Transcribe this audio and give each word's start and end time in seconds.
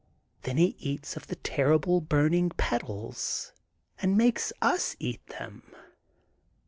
Then 0.41 0.57
he 0.57 0.75
eats 0.79 1.15
of 1.15 1.27
the 1.27 1.35
terrible 1.35 2.01
burning 2.01 2.49
petals 2.49 3.53
and 4.01 4.17
makes 4.17 4.51
us 4.59 4.95
eat 4.97 5.23
them. 5.27 5.75